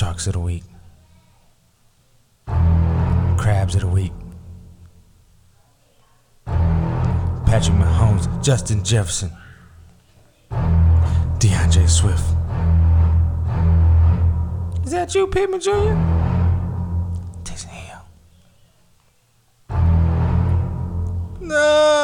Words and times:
Sharks 0.00 0.26
of 0.28 0.32
the 0.32 0.40
week. 0.40 0.62
Crabs 2.46 3.74
of 3.74 3.82
the 3.82 3.86
week. 3.86 4.12
Patrick 6.46 7.76
Mahomes, 7.76 8.42
Justin 8.42 8.82
Jefferson, 8.82 9.30
D'Andre 11.38 11.86
Swift. 11.86 12.24
Is 14.86 14.92
that 14.92 15.14
you, 15.14 15.26
Pittman 15.26 15.60
Jr.? 15.60 15.70
Taysom 17.44 17.68
Hill. 17.68 18.00
No. 21.42 21.99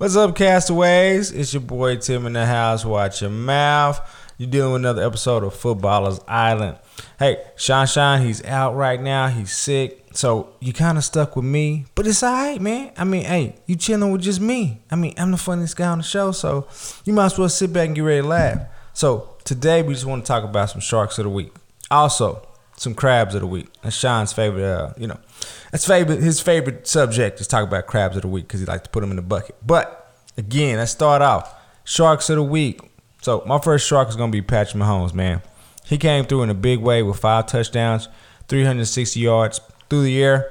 What's 0.00 0.16
up, 0.16 0.34
castaways? 0.34 1.30
It's 1.30 1.52
your 1.52 1.60
boy 1.60 1.96
Tim 1.96 2.24
in 2.24 2.32
the 2.32 2.46
house. 2.46 2.86
Watch 2.86 3.20
your 3.20 3.28
mouth. 3.28 4.00
You're 4.38 4.48
dealing 4.48 4.72
with 4.72 4.80
another 4.80 5.04
episode 5.06 5.44
of 5.44 5.52
Footballers 5.52 6.20
Island. 6.26 6.78
Hey, 7.18 7.44
Sean 7.56 7.86
Shine, 7.86 8.24
he's 8.24 8.42
out 8.46 8.74
right 8.74 8.98
now. 8.98 9.28
He's 9.28 9.54
sick. 9.54 10.06
So 10.12 10.54
you 10.58 10.72
kind 10.72 10.96
of 10.96 11.04
stuck 11.04 11.36
with 11.36 11.44
me, 11.44 11.84
but 11.94 12.06
it's 12.06 12.22
all 12.22 12.32
right, 12.32 12.58
man. 12.58 12.92
I 12.96 13.04
mean, 13.04 13.26
hey, 13.26 13.56
you 13.66 13.76
chilling 13.76 14.10
with 14.10 14.22
just 14.22 14.40
me. 14.40 14.80
I 14.90 14.96
mean, 14.96 15.12
I'm 15.18 15.32
the 15.32 15.36
funniest 15.36 15.76
guy 15.76 15.88
on 15.88 15.98
the 15.98 16.04
show, 16.04 16.32
so 16.32 16.66
you 17.04 17.12
might 17.12 17.26
as 17.26 17.38
well 17.38 17.50
sit 17.50 17.70
back 17.70 17.88
and 17.88 17.94
get 17.94 18.00
ready 18.00 18.22
to 18.22 18.26
laugh. 18.26 18.62
So 18.94 19.36
today 19.44 19.82
we 19.82 19.92
just 19.92 20.06
want 20.06 20.24
to 20.24 20.26
talk 20.26 20.44
about 20.44 20.70
some 20.70 20.80
sharks 20.80 21.18
of 21.18 21.24
the 21.24 21.30
week. 21.30 21.52
Also, 21.90 22.48
some 22.80 22.94
crabs 22.94 23.34
of 23.34 23.42
the 23.42 23.46
week. 23.46 23.68
That's 23.82 23.94
Sean's 23.94 24.32
favorite, 24.32 24.64
uh, 24.64 24.94
you 24.96 25.06
know, 25.06 25.18
that's 25.70 25.86
favorite. 25.86 26.22
His 26.22 26.40
favorite 26.40 26.86
subject 26.86 27.38
is 27.38 27.46
talk 27.46 27.62
about 27.62 27.86
crabs 27.86 28.16
of 28.16 28.22
the 28.22 28.28
week 28.28 28.48
because 28.48 28.60
he 28.60 28.64
likes 28.64 28.84
to 28.84 28.88
put 28.88 29.02
them 29.02 29.10
in 29.10 29.16
the 29.16 29.22
bucket. 29.22 29.54
But 29.64 30.10
again, 30.38 30.78
let's 30.78 30.90
start 30.90 31.20
off 31.20 31.54
sharks 31.84 32.30
of 32.30 32.36
the 32.36 32.42
week. 32.42 32.80
So 33.20 33.44
my 33.46 33.58
first 33.58 33.86
shark 33.86 34.08
is 34.08 34.16
gonna 34.16 34.32
be 34.32 34.40
Patrick 34.40 34.82
Mahomes, 34.82 35.12
man. 35.12 35.42
He 35.84 35.98
came 35.98 36.24
through 36.24 36.44
in 36.44 36.48
a 36.48 36.54
big 36.54 36.78
way 36.78 37.02
with 37.02 37.18
five 37.18 37.46
touchdowns, 37.46 38.08
360 38.48 39.20
yards 39.20 39.60
through 39.90 40.04
the 40.04 40.22
air. 40.22 40.50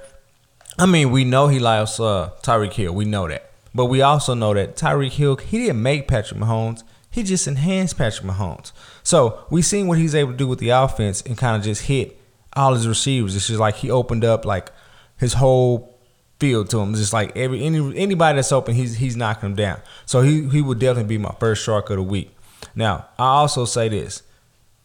I 0.78 0.86
mean, 0.86 1.10
we 1.10 1.24
know 1.24 1.48
he 1.48 1.58
likes 1.58 2.00
uh, 2.00 2.30
Tyreek 2.44 2.74
Hill. 2.74 2.94
We 2.94 3.06
know 3.06 3.28
that. 3.28 3.50
But 3.74 3.86
we 3.86 4.04
also 4.04 4.36
know 4.36 4.54
that 4.54 4.76
Tyreek 4.76 5.14
Hill, 5.14 5.38
he 5.38 5.58
didn't 5.58 5.82
make 5.82 6.08
Patrick 6.08 6.40
Mahomes. 6.40 6.84
He 7.10 7.24
just 7.24 7.48
enhanced 7.48 7.98
Patrick 7.98 8.28
Mahomes. 8.28 8.72
So 9.02 9.46
we 9.50 9.64
seen 9.64 9.88
what 9.88 9.98
he's 9.98 10.14
able 10.14 10.34
to 10.34 10.38
do 10.38 10.48
with 10.48 10.60
the 10.60 10.70
offense 10.70 11.24
and 11.24 11.36
kind 11.36 11.58
of 11.58 11.64
just 11.64 11.84
hit 11.84 12.19
all 12.56 12.74
his 12.74 12.88
receivers. 12.88 13.36
It's 13.36 13.48
just 13.48 13.60
like 13.60 13.76
he 13.76 13.92
opened 13.92 14.24
up 14.24 14.46
like 14.46 14.72
his 15.18 15.34
whole 15.34 16.00
field 16.40 16.70
to 16.72 16.80
him. 16.80 16.94
Just 16.96 17.14
like 17.14 17.36
every 17.36 17.64
any 17.64 17.98
anybody 17.98 18.38
that's 18.38 18.52
open, 18.52 18.76
he's 18.76 18.96
he's 18.96 19.16
knocking 19.16 19.50
them 19.50 19.56
down. 19.56 19.82
So 20.06 20.22
he 20.22 20.48
he 20.50 20.62
would 20.62 20.80
definitely 20.80 21.18
be 21.18 21.18
my 21.18 21.36
first 21.40 21.64
shark 21.64 21.90
of 21.90 21.98
the 21.98 22.04
week. 22.04 22.36
Now 22.76 23.08
I 23.18 23.26
also 23.26 23.66
say 23.66 23.90
this, 23.90 24.24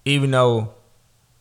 even 0.04 0.30
though 0.30 0.74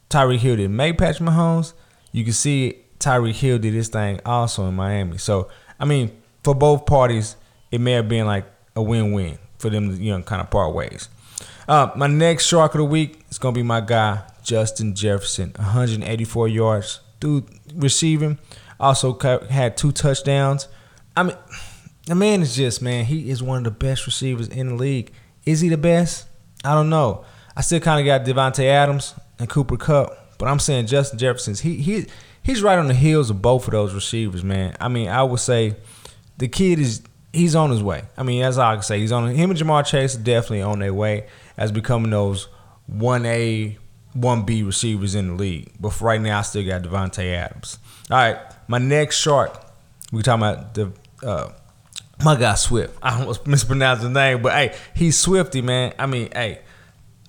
Tyreek 0.09 0.39
Hill 0.39 0.57
didn't 0.57 0.75
make 0.75 0.97
Patrick 0.97 1.27
Mahomes, 1.27 1.73
you 2.11 2.23
can 2.23 2.33
see 2.33 2.77
Tyreek 2.99 3.33
Hill 3.33 3.59
did 3.59 3.73
this 3.73 3.89
thing 3.89 4.19
also 4.25 4.67
in 4.67 4.75
Miami. 4.75 5.17
So 5.17 5.49
I 5.79 5.85
mean, 5.85 6.11
for 6.43 6.55
both 6.55 6.85
parties, 6.85 7.35
it 7.71 7.81
may 7.81 7.93
have 7.93 8.07
been 8.07 8.25
like 8.25 8.45
a 8.75 8.81
win-win 8.81 9.37
for 9.57 9.69
them 9.69 9.95
you 10.01 10.11
know 10.11 10.21
kind 10.21 10.41
of 10.41 10.49
part 10.49 10.73
ways. 10.73 11.09
Uh, 11.67 11.89
my 11.95 12.07
next 12.07 12.45
shark 12.47 12.73
of 12.73 12.79
the 12.79 12.85
week 12.85 13.23
is 13.29 13.37
gonna 13.37 13.53
be 13.53 13.63
my 13.63 13.81
guy 13.81 14.21
Justin 14.43 14.95
Jefferson, 14.95 15.53
184 15.57 16.47
yards 16.47 16.99
through 17.19 17.45
receiving. 17.73 18.39
Also 18.79 19.17
had 19.49 19.77
two 19.77 19.91
touchdowns. 19.91 20.67
I 21.15 21.23
mean, 21.23 21.37
the 22.05 22.15
man 22.15 22.41
is 22.41 22.55
just 22.55 22.81
man. 22.81 23.05
He 23.05 23.29
is 23.29 23.41
one 23.41 23.59
of 23.59 23.63
the 23.63 23.71
best 23.71 24.05
receivers 24.05 24.47
in 24.47 24.69
the 24.69 24.75
league. 24.75 25.11
Is 25.45 25.61
he 25.61 25.69
the 25.69 25.77
best? 25.77 26.27
I 26.65 26.73
don't 26.73 26.89
know. 26.89 27.25
I 27.55 27.61
still 27.61 27.79
kind 27.79 27.99
of 27.99 28.05
got 28.05 28.25
Davante 28.25 28.65
Adams 28.65 29.13
and 29.39 29.49
Cooper 29.49 29.77
Kupp, 29.77 30.37
but 30.37 30.47
I'm 30.47 30.59
saying 30.59 30.87
Justin 30.87 31.19
Jefferson's 31.19 31.61
he 31.61 31.77
he 31.77 32.05
he's 32.41 32.61
right 32.61 32.79
on 32.79 32.87
the 32.87 32.93
heels 32.93 33.29
of 33.29 33.41
both 33.41 33.67
of 33.67 33.71
those 33.71 33.93
receivers, 33.93 34.43
man. 34.43 34.75
I 34.79 34.87
mean, 34.87 35.07
I 35.07 35.23
would 35.23 35.39
say 35.39 35.75
the 36.37 36.47
kid 36.47 36.79
is 36.79 37.03
he's 37.31 37.55
on 37.55 37.71
his 37.71 37.83
way. 37.83 38.03
I 38.17 38.23
mean, 38.23 38.43
as 38.43 38.57
I 38.57 38.73
can 38.75 38.83
say, 38.83 38.99
he's 38.99 39.11
on 39.11 39.29
him 39.29 39.51
and 39.51 39.59
Ja'Marr 39.59 39.85
Chase 39.85 40.15
are 40.15 40.21
definitely 40.21 40.61
on 40.61 40.79
their 40.79 40.93
way 40.93 41.27
as 41.57 41.71
becoming 41.71 42.11
those 42.11 42.47
one 42.87 43.25
A, 43.25 43.77
one 44.13 44.43
B 44.43 44.63
receivers 44.63 45.15
in 45.15 45.29
the 45.29 45.33
league. 45.33 45.71
But 45.79 45.91
for 45.91 46.05
right 46.05 46.21
now, 46.21 46.39
I 46.39 46.41
still 46.41 46.65
got 46.65 46.83
Davante 46.83 47.33
Adams. 47.33 47.79
All 48.09 48.17
right, 48.17 48.37
my 48.67 48.77
next 48.77 49.17
shark, 49.19 49.59
we 50.11 50.21
talking 50.21 50.43
about 50.43 50.73
the 50.73 50.91
uh, 51.25 51.51
my 52.23 52.35
guy 52.35 52.55
Swift. 52.55 52.97
I 53.01 53.19
almost 53.19 53.47
mispronounced 53.47 54.03
his 54.03 54.11
name, 54.11 54.41
but 54.41 54.53
hey, 54.53 54.75
he's 54.95 55.17
Swifty, 55.17 55.61
man. 55.61 55.93
I 55.97 56.05
mean, 56.05 56.29
hey, 56.33 56.61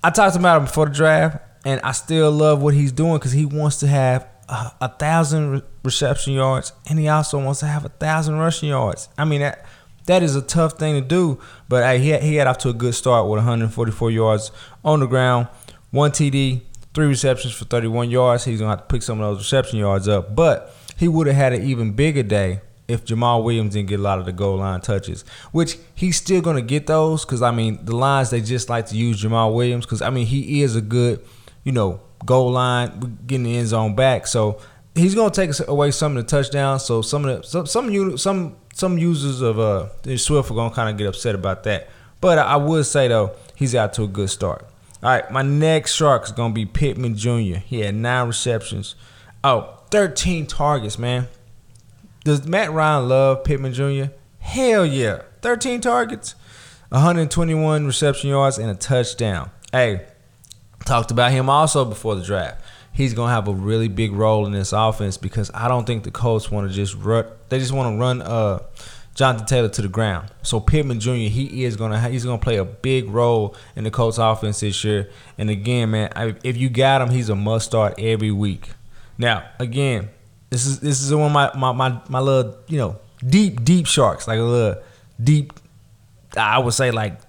I 0.02 0.10
talked 0.10 0.36
about 0.36 0.58
him 0.58 0.64
before 0.64 0.86
the 0.86 0.94
draft, 0.94 1.38
and 1.64 1.80
I 1.82 1.92
still 1.92 2.30
love 2.30 2.62
what 2.62 2.74
he's 2.74 2.92
doing 2.92 3.14
because 3.14 3.32
he 3.32 3.46
wants 3.46 3.78
to 3.78 3.86
have 3.86 4.28
a, 4.48 4.72
a 4.82 4.88
thousand 4.88 5.50
re- 5.50 5.62
reception 5.82 6.34
yards, 6.34 6.72
and 6.88 6.98
he 6.98 7.08
also 7.08 7.42
wants 7.42 7.60
to 7.60 7.66
have 7.66 7.84
a 7.84 7.88
thousand 7.88 8.36
rushing 8.38 8.68
yards. 8.68 9.08
I 9.16 9.24
mean 9.24 9.40
that 9.40 9.64
that 10.06 10.22
is 10.22 10.36
a 10.36 10.42
tough 10.42 10.78
thing 10.78 11.00
to 11.00 11.06
do, 11.06 11.40
but 11.68 11.84
hey, 11.84 11.98
he 11.98 12.16
he 12.18 12.36
had 12.36 12.46
off 12.46 12.58
to 12.58 12.68
a 12.68 12.74
good 12.74 12.94
start 12.94 13.24
with 13.24 13.38
144 13.38 14.10
yards 14.10 14.52
on 14.84 15.00
the 15.00 15.06
ground, 15.06 15.48
one 15.90 16.10
TD, 16.10 16.62
three 16.94 17.06
receptions 17.06 17.52
for 17.52 17.64
31 17.64 18.10
yards. 18.10 18.44
He's 18.44 18.60
gonna 18.60 18.70
have 18.70 18.86
to 18.86 18.92
pick 18.92 19.02
some 19.02 19.20
of 19.20 19.26
those 19.26 19.38
reception 19.44 19.78
yards 19.78 20.08
up, 20.08 20.34
but 20.34 20.74
he 20.96 21.08
would 21.08 21.26
have 21.26 21.36
had 21.36 21.52
an 21.52 21.62
even 21.62 21.92
bigger 21.92 22.22
day 22.22 22.60
if 22.86 23.04
Jamaal 23.04 23.42
Williams 23.42 23.74
didn't 23.74 23.88
get 23.88 23.98
a 23.98 24.02
lot 24.02 24.18
of 24.18 24.26
the 24.26 24.32
goal 24.32 24.58
line 24.58 24.80
touches, 24.80 25.24
which 25.52 25.78
he's 25.94 26.16
still 26.16 26.40
gonna 26.40 26.62
get 26.62 26.86
those 26.86 27.24
because 27.24 27.42
I 27.42 27.50
mean 27.50 27.84
the 27.84 27.96
lines 27.96 28.30
they 28.30 28.40
just 28.40 28.68
like 28.68 28.86
to 28.86 28.96
use 28.96 29.22
Jamaal 29.22 29.54
Williams 29.54 29.86
because 29.86 30.02
I 30.02 30.10
mean 30.10 30.26
he 30.26 30.62
is 30.62 30.76
a 30.76 30.80
good, 30.80 31.24
you 31.64 31.72
know, 31.72 32.00
goal 32.24 32.52
line 32.52 33.18
getting 33.26 33.44
the 33.44 33.56
end 33.56 33.68
zone 33.68 33.94
back. 33.94 34.26
So 34.26 34.60
he's 34.94 35.14
gonna 35.14 35.30
take 35.30 35.50
away 35.66 35.90
some 35.90 36.16
of 36.16 36.24
the 36.24 36.28
touchdowns. 36.28 36.84
So 36.84 37.02
some 37.02 37.24
of 37.24 37.42
the 37.42 37.48
some 37.48 37.66
some 37.66 38.16
some 38.18 38.56
some 38.74 38.98
users 38.98 39.40
of 39.40 39.58
uh 39.58 39.88
Swift 40.16 40.50
are 40.50 40.54
gonna 40.54 40.74
kind 40.74 40.90
of 40.90 40.98
get 40.98 41.06
upset 41.06 41.34
about 41.34 41.64
that. 41.64 41.88
But 42.20 42.38
I 42.38 42.56
would 42.56 42.86
say 42.86 43.08
though 43.08 43.32
he's 43.54 43.74
out 43.74 43.94
to 43.94 44.04
a 44.04 44.08
good 44.08 44.30
start. 44.30 44.66
All 45.04 45.10
right, 45.10 45.30
my 45.30 45.42
next 45.42 45.92
shark 45.92 46.24
is 46.24 46.32
gonna 46.32 46.54
be 46.54 46.64
Pittman 46.64 47.14
Jr. 47.14 47.58
He 47.58 47.80
had 47.80 47.94
nine 47.94 48.26
receptions. 48.26 48.94
Oh, 49.44 49.80
13 49.90 50.46
targets, 50.46 50.98
man. 50.98 51.28
Does 52.24 52.46
Matt 52.46 52.72
Ryan 52.72 53.10
love 53.10 53.44
Pittman 53.44 53.74
Jr.? 53.74 54.14
Hell 54.38 54.86
yeah. 54.86 55.20
13 55.42 55.82
targets, 55.82 56.34
121 56.88 57.84
reception 57.84 58.30
yards, 58.30 58.56
and 58.56 58.70
a 58.70 58.74
touchdown. 58.74 59.50
Hey, 59.72 60.06
talked 60.86 61.10
about 61.10 61.32
him 61.32 61.50
also 61.50 61.84
before 61.84 62.14
the 62.14 62.22
draft. 62.22 62.64
He's 62.90 63.12
gonna 63.12 63.30
have 63.30 63.46
a 63.46 63.52
really 63.52 63.88
big 63.88 64.12
role 64.12 64.46
in 64.46 64.52
this 64.52 64.72
offense 64.72 65.18
because 65.18 65.50
I 65.52 65.68
don't 65.68 65.84
think 65.84 66.04
the 66.04 66.12
Colts 66.12 66.50
want 66.50 66.70
to 66.70 66.74
just 66.74 66.94
run. 66.94 67.26
They 67.50 67.58
just 67.58 67.72
want 67.72 67.94
to 67.94 68.00
run 68.00 68.22
uh, 68.22 68.60
Jonathan 69.14 69.46
Taylor 69.46 69.68
to 69.68 69.82
the 69.82 69.88
ground. 69.88 70.30
So 70.42 70.58
Pittman 70.58 70.98
Jr. 71.00 71.12
he 71.12 71.64
is 71.64 71.76
gonna 71.76 72.08
he's 72.08 72.24
gonna 72.24 72.38
play 72.38 72.56
a 72.56 72.64
big 72.64 73.08
role 73.08 73.54
in 73.76 73.84
the 73.84 73.90
Colts 73.90 74.18
offense 74.18 74.60
this 74.60 74.82
year. 74.82 75.10
And 75.38 75.50
again, 75.50 75.92
man, 75.92 76.12
I, 76.16 76.34
if 76.42 76.56
you 76.56 76.68
got 76.68 77.00
him, 77.00 77.10
he's 77.10 77.28
a 77.28 77.36
must 77.36 77.66
start 77.66 77.94
every 77.98 78.32
week. 78.32 78.70
Now, 79.16 79.48
again, 79.60 80.10
this 80.50 80.66
is 80.66 80.80
this 80.80 81.00
is 81.00 81.14
one 81.14 81.26
of 81.26 81.32
my 81.32 81.52
my 81.54 81.72
my, 81.72 82.00
my 82.08 82.20
little 82.20 82.56
you 82.66 82.78
know 82.78 82.98
deep 83.24 83.64
deep 83.64 83.86
sharks 83.86 84.26
like 84.26 84.38
a 84.38 84.42
little 84.42 84.82
deep. 85.22 85.52
I 86.36 86.58
would 86.58 86.74
say 86.74 86.90
like 86.90 87.20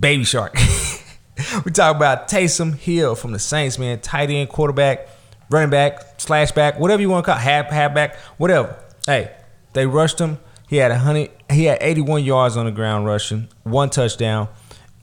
baby 0.00 0.24
shark. 0.24 0.54
we 1.64 1.70
talk 1.70 1.94
about 1.94 2.28
Taysom 2.28 2.74
Hill 2.74 3.14
from 3.14 3.32
the 3.32 3.38
Saints, 3.38 3.78
man. 3.78 4.00
Tight 4.00 4.30
end, 4.30 4.48
quarterback, 4.48 5.08
running 5.50 5.70
back, 5.70 6.20
slash 6.20 6.52
back, 6.52 6.78
whatever 6.80 7.02
you 7.02 7.10
want 7.10 7.26
to 7.26 7.32
call 7.32 7.38
half 7.38 7.66
halfback, 7.66 8.16
whatever. 8.38 8.82
Hey, 9.04 9.30
they 9.74 9.86
rushed 9.86 10.18
him. 10.18 10.38
He 10.68 10.76
had 10.76 10.90
a 10.90 10.98
hundred. 10.98 11.30
He 11.50 11.64
had 11.64 11.78
81 11.80 12.24
yards 12.24 12.56
on 12.56 12.66
the 12.66 12.72
ground 12.72 13.06
rushing, 13.06 13.48
one 13.62 13.90
touchdown. 13.90 14.48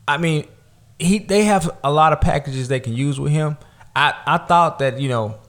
I 0.07 0.17
mean, 0.17 0.47
he 0.99 1.19
they 1.19 1.43
have 1.45 1.77
a 1.83 1.91
lot 1.91 2.13
of 2.13 2.21
packages 2.21 2.67
they 2.67 2.79
can 2.79 2.93
use 2.93 3.19
with 3.19 3.31
him. 3.31 3.57
I 3.95 4.13
I 4.25 4.37
thought 4.37 4.79
that 4.79 4.99
you 4.99 5.09
know 5.09 5.39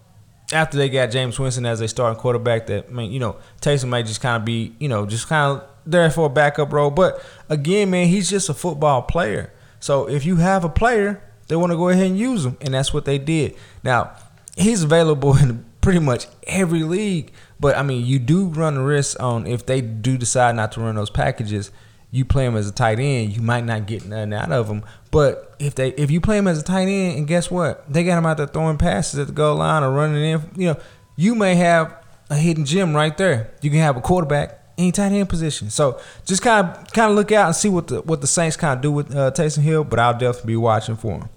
after 0.52 0.78
they 0.78 0.88
got 0.88 1.10
Jameis 1.10 1.38
Winston 1.38 1.66
as 1.66 1.80
a 1.80 1.88
starting 1.88 2.18
quarterback, 2.18 2.66
that 2.68 2.86
I 2.88 2.92
mean 2.92 3.12
you 3.12 3.20
know 3.20 3.36
Taysom 3.60 3.88
might 3.88 4.06
just 4.06 4.20
kind 4.20 4.36
of 4.36 4.44
be 4.44 4.74
you 4.78 4.88
know 4.88 5.06
just 5.06 5.28
kind 5.28 5.58
of 5.58 5.68
there 5.84 6.10
for 6.10 6.26
a 6.26 6.30
backup 6.30 6.72
role. 6.72 6.90
But 6.90 7.22
again, 7.48 7.90
man, 7.90 8.08
he's 8.08 8.28
just 8.28 8.48
a 8.48 8.54
football 8.54 9.02
player. 9.02 9.52
So 9.80 10.08
if 10.08 10.24
you 10.24 10.36
have 10.36 10.64
a 10.64 10.68
player, 10.68 11.22
they 11.48 11.56
want 11.56 11.72
to 11.72 11.76
go 11.76 11.90
ahead 11.90 12.06
and 12.06 12.18
use 12.18 12.44
him, 12.44 12.56
and 12.60 12.74
that's 12.74 12.92
what 12.92 13.04
they 13.04 13.18
did. 13.18 13.54
Now 13.82 14.16
he's 14.56 14.82
available 14.82 15.36
in 15.42 15.64
pretty 15.80 16.00
much 16.00 16.26
every 16.46 16.82
league, 16.82 17.32
but 17.58 17.76
I 17.76 17.82
mean 17.82 18.04
you 18.04 18.18
do 18.18 18.48
run 18.48 18.74
the 18.74 18.82
risk 18.82 19.20
on 19.20 19.46
if 19.46 19.66
they 19.66 19.80
do 19.80 20.16
decide 20.16 20.56
not 20.56 20.72
to 20.72 20.80
run 20.80 20.96
those 20.96 21.10
packages. 21.10 21.70
You 22.10 22.24
play 22.24 22.46
him 22.46 22.56
as 22.56 22.68
a 22.68 22.72
tight 22.72 22.98
end, 22.98 23.36
you 23.36 23.42
might 23.42 23.64
not 23.64 23.86
get 23.86 24.04
nothing 24.04 24.32
out 24.32 24.52
of 24.52 24.68
him. 24.68 24.84
But 25.10 25.54
if 25.58 25.74
they 25.74 25.90
if 25.90 26.10
you 26.10 26.20
play 26.20 26.38
him 26.38 26.48
as 26.48 26.58
a 26.58 26.62
tight 26.62 26.88
end, 26.88 27.18
and 27.18 27.26
guess 27.26 27.50
what, 27.50 27.90
they 27.92 28.04
got 28.04 28.18
him 28.18 28.26
out 28.26 28.36
there 28.36 28.46
throwing 28.46 28.78
passes 28.78 29.18
at 29.18 29.26
the 29.26 29.32
goal 29.32 29.56
line 29.56 29.82
or 29.82 29.90
running 29.90 30.22
in. 30.22 30.50
You 30.56 30.66
know, 30.68 30.80
you 31.16 31.34
may 31.34 31.56
have 31.56 32.04
a 32.30 32.36
hidden 32.36 32.64
gem 32.64 32.94
right 32.94 33.16
there. 33.16 33.52
You 33.60 33.70
can 33.70 33.80
have 33.80 33.96
a 33.96 34.00
quarterback 34.00 34.62
any 34.78 34.92
tight 34.92 35.12
end 35.12 35.28
position. 35.28 35.70
So 35.70 36.00
just 36.24 36.42
kind 36.42 36.66
of 36.66 36.92
kind 36.92 37.10
of 37.10 37.16
look 37.16 37.32
out 37.32 37.46
and 37.46 37.56
see 37.56 37.68
what 37.68 37.88
the 37.88 38.02
what 38.02 38.20
the 38.20 38.26
Saints 38.26 38.56
kind 38.56 38.76
of 38.76 38.82
do 38.82 38.92
with 38.92 39.14
uh, 39.14 39.30
Taysom 39.30 39.62
Hill. 39.62 39.84
But 39.84 39.98
I'll 39.98 40.18
definitely 40.18 40.52
be 40.52 40.56
watching 40.56 40.96
for 40.96 41.12
him. 41.12 41.28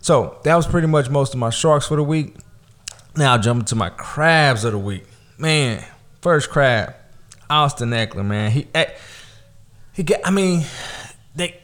So 0.00 0.38
that 0.44 0.54
was 0.54 0.66
pretty 0.66 0.86
much 0.86 1.10
most 1.10 1.34
of 1.34 1.40
my 1.40 1.50
sharks 1.50 1.86
for 1.86 1.96
the 1.96 2.02
week. 2.02 2.36
Now 3.16 3.32
I'll 3.32 3.40
jump 3.40 3.60
into 3.60 3.74
my 3.74 3.90
crabs 3.90 4.64
of 4.64 4.72
the 4.72 4.78
week. 4.78 5.04
Man, 5.38 5.84
first 6.20 6.50
crab, 6.50 6.94
Austin 7.48 7.90
Ekeler, 7.90 8.26
Man, 8.26 8.50
he 8.50 8.66
eh, 8.74 8.86
he 9.92 10.02
got. 10.02 10.20
I 10.24 10.30
mean, 10.30 10.64
they 11.34 11.60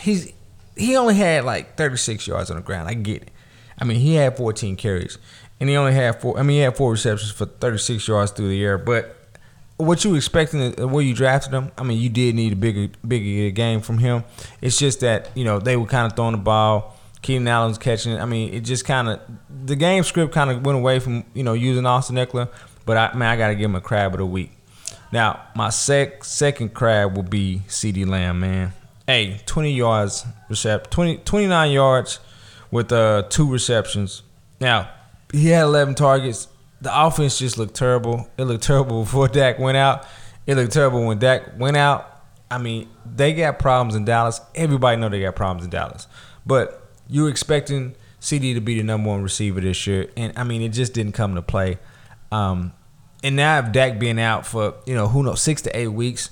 he's 0.00 0.32
he 0.76 0.96
only 0.96 1.14
had 1.14 1.44
like 1.44 1.76
36 1.76 2.26
yards 2.26 2.50
on 2.50 2.56
the 2.56 2.62
ground. 2.62 2.88
I 2.88 2.94
get 2.94 3.22
it. 3.22 3.30
I 3.78 3.84
mean, 3.84 3.98
he 3.98 4.14
had 4.14 4.36
14 4.36 4.76
carries, 4.76 5.18
and 5.58 5.68
he 5.68 5.76
only 5.76 5.92
had 5.92 6.20
four. 6.20 6.38
I 6.38 6.42
mean, 6.42 6.56
he 6.56 6.62
had 6.62 6.76
four 6.76 6.92
receptions 6.92 7.32
for 7.32 7.46
36 7.46 8.06
yards 8.06 8.30
through 8.30 8.48
the 8.48 8.62
air. 8.62 8.78
But 8.78 9.16
what 9.76 10.04
you 10.04 10.14
expecting 10.14 10.72
where 10.90 11.02
you 11.02 11.14
drafted 11.14 11.52
him? 11.52 11.72
I 11.76 11.82
mean, 11.82 11.98
you 11.98 12.08
did 12.08 12.34
need 12.34 12.52
a 12.52 12.56
bigger, 12.56 12.92
bigger 13.06 13.50
game 13.50 13.80
from 13.80 13.98
him. 13.98 14.24
It's 14.60 14.78
just 14.78 15.00
that 15.00 15.30
you 15.34 15.44
know 15.44 15.58
they 15.58 15.76
were 15.76 15.86
kind 15.86 16.06
of 16.06 16.16
throwing 16.16 16.32
the 16.32 16.38
ball. 16.38 16.98
Keenan 17.22 17.48
Allen's 17.48 17.78
catching 17.78 18.12
it. 18.12 18.20
I 18.20 18.26
mean, 18.26 18.52
it 18.52 18.60
just 18.60 18.84
kind 18.84 19.08
of 19.08 19.20
the 19.64 19.76
game 19.76 20.04
script 20.04 20.34
kind 20.34 20.50
of 20.50 20.64
went 20.64 20.78
away 20.78 20.98
from 20.98 21.24
you 21.32 21.42
know 21.42 21.54
using 21.54 21.86
Austin 21.86 22.16
Ekeler. 22.16 22.48
But 22.84 22.96
I 22.96 23.14
man, 23.14 23.30
I 23.30 23.36
got 23.36 23.48
to 23.48 23.54
give 23.54 23.66
him 23.66 23.76
a 23.76 23.80
crab 23.80 24.12
of 24.12 24.18
the 24.18 24.26
week. 24.26 24.52
Now, 25.12 25.42
my 25.54 25.70
sec, 25.70 26.24
second 26.24 26.74
crab 26.74 27.16
will 27.16 27.22
be 27.22 27.62
CeeDee 27.68 28.06
Lamb, 28.06 28.40
man. 28.40 28.72
Hey, 29.06 29.40
20 29.46 29.72
yards, 29.72 30.24
recept 30.50 30.90
20, 30.90 31.18
29 31.18 31.70
yards 31.70 32.18
with 32.70 32.90
uh, 32.90 33.22
two 33.28 33.48
receptions. 33.48 34.22
Now, 34.60 34.90
he 35.32 35.48
had 35.48 35.64
11 35.64 35.94
targets. 35.94 36.48
The 36.80 36.90
offense 36.92 37.38
just 37.38 37.58
looked 37.58 37.74
terrible. 37.74 38.28
It 38.36 38.44
looked 38.44 38.64
terrible 38.64 39.04
before 39.04 39.28
Dak 39.28 39.58
went 39.58 39.76
out. 39.76 40.06
It 40.46 40.56
looked 40.56 40.72
terrible 40.72 41.06
when 41.06 41.18
Dak 41.18 41.58
went 41.58 41.76
out. 41.76 42.10
I 42.50 42.58
mean, 42.58 42.88
they 43.04 43.32
got 43.34 43.58
problems 43.58 43.94
in 43.94 44.04
Dallas. 44.04 44.40
Everybody 44.54 45.00
know 45.00 45.08
they 45.08 45.20
got 45.20 45.36
problems 45.36 45.64
in 45.64 45.70
Dallas. 45.70 46.06
But 46.44 46.88
you're 47.08 47.28
expecting 47.28 47.94
CeeDee 48.20 48.54
to 48.54 48.60
be 48.60 48.78
the 48.78 48.82
number 48.82 49.10
one 49.10 49.22
receiver 49.22 49.60
this 49.60 49.86
year, 49.86 50.10
and 50.16 50.32
I 50.36 50.44
mean, 50.44 50.62
it 50.62 50.70
just 50.70 50.92
didn't 50.94 51.12
come 51.12 51.34
to 51.34 51.42
play. 51.42 51.78
Um, 52.34 52.72
and 53.22 53.36
now 53.36 53.58
if 53.60 53.72
Dak 53.72 53.98
being 53.98 54.20
out 54.20 54.46
for 54.46 54.74
you 54.86 54.94
know 54.94 55.08
who 55.08 55.22
knows 55.22 55.40
six 55.40 55.62
to 55.62 55.76
eight 55.76 55.88
weeks, 55.88 56.30